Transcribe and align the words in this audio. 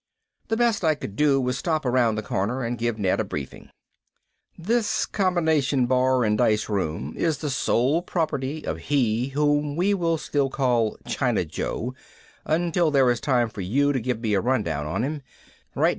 The 0.47 0.57
best 0.57 0.83
I 0.83 0.95
could 0.95 1.15
do 1.15 1.39
was 1.39 1.59
stop 1.59 1.85
around 1.85 2.15
the 2.15 2.23
corner 2.23 2.63
and 2.63 2.75
give 2.79 2.97
Ned 2.97 3.19
a 3.19 3.23
briefing. 3.23 3.69
"This 4.57 5.05
combination 5.05 5.85
bar 5.85 6.23
and 6.23 6.39
dice 6.39 6.67
room 6.69 7.13
is 7.15 7.37
the 7.37 7.51
sole 7.51 8.01
property 8.01 8.65
of 8.65 8.79
he 8.89 9.27
whom 9.27 9.75
we 9.75 9.93
will 9.93 10.17
still 10.17 10.49
call 10.49 10.97
China 11.05 11.45
Joe 11.45 11.93
until 12.45 12.89
there 12.89 13.11
is 13.11 13.19
time 13.21 13.47
for 13.47 13.61
you 13.61 13.93
to 13.93 13.99
give 13.99 14.21
me 14.21 14.33
a 14.33 14.41
rundown 14.41 14.87
on 14.87 15.03
him. 15.03 15.21